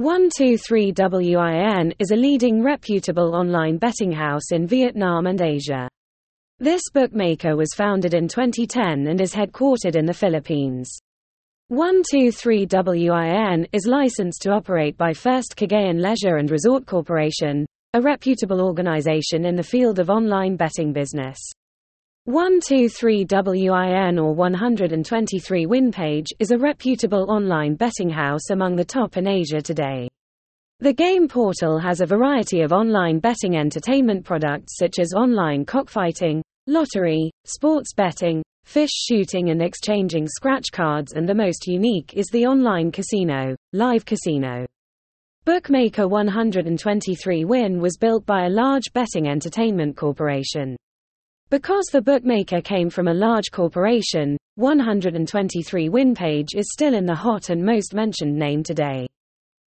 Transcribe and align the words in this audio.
123WIN 0.00 1.94
is 2.00 2.10
a 2.10 2.16
leading 2.16 2.64
reputable 2.64 3.36
online 3.36 3.78
betting 3.78 4.10
house 4.10 4.50
in 4.50 4.66
Vietnam 4.66 5.28
and 5.28 5.40
Asia. 5.40 5.88
This 6.58 6.82
bookmaker 6.92 7.54
was 7.54 7.74
founded 7.76 8.12
in 8.12 8.26
2010 8.26 9.06
and 9.06 9.20
is 9.20 9.32
headquartered 9.32 9.94
in 9.94 10.04
the 10.04 10.12
Philippines. 10.12 10.90
123WIN 11.70 13.68
is 13.72 13.86
licensed 13.86 14.42
to 14.42 14.50
operate 14.50 14.96
by 14.96 15.12
First 15.12 15.54
Cagayan 15.56 16.00
Leisure 16.00 16.38
and 16.38 16.50
Resort 16.50 16.86
Corporation, 16.86 17.64
a 17.92 18.00
reputable 18.00 18.62
organization 18.62 19.44
in 19.44 19.54
the 19.54 19.62
field 19.62 20.00
of 20.00 20.10
online 20.10 20.56
betting 20.56 20.92
business. 20.92 21.38
123WIN 22.26 24.18
or 24.18 24.32
123 24.32 25.66
WinPage 25.66 26.28
is 26.38 26.52
a 26.52 26.58
reputable 26.58 27.30
online 27.30 27.74
betting 27.74 28.08
house 28.08 28.48
among 28.50 28.74
the 28.76 28.84
top 28.84 29.18
in 29.18 29.26
Asia 29.26 29.60
today. 29.60 30.08
The 30.80 30.94
game 30.94 31.28
portal 31.28 31.78
has 31.78 32.00
a 32.00 32.06
variety 32.06 32.62
of 32.62 32.72
online 32.72 33.18
betting 33.18 33.58
entertainment 33.58 34.24
products 34.24 34.78
such 34.78 34.98
as 34.98 35.12
online 35.12 35.66
cockfighting, 35.66 36.42
lottery, 36.66 37.30
sports 37.44 37.92
betting, 37.92 38.42
fish 38.64 38.88
shooting 39.06 39.50
and 39.50 39.60
exchanging 39.60 40.26
scratch 40.26 40.72
cards 40.72 41.12
and 41.12 41.28
the 41.28 41.34
most 41.34 41.66
unique 41.66 42.14
is 42.14 42.28
the 42.28 42.46
online 42.46 42.90
casino, 42.90 43.54
Live 43.74 44.06
Casino. 44.06 44.64
Bookmaker 45.44 46.08
123 46.08 47.44
Win 47.44 47.82
was 47.82 47.98
built 47.98 48.24
by 48.24 48.46
a 48.46 48.50
large 48.50 48.94
betting 48.94 49.28
entertainment 49.28 49.94
corporation. 49.94 50.74
Because 51.54 51.86
the 51.92 52.02
bookmaker 52.02 52.60
came 52.60 52.90
from 52.90 53.06
a 53.06 53.14
large 53.14 53.52
corporation, 53.52 54.36
123 54.56 55.88
WinPage 55.88 56.48
is 56.56 56.72
still 56.72 56.94
in 56.94 57.06
the 57.06 57.14
hot 57.14 57.48
and 57.48 57.64
most 57.64 57.94
mentioned 57.94 58.36
name 58.36 58.64
today. 58.64 59.06